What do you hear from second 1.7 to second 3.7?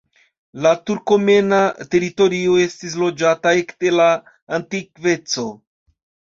teritorio estis loĝata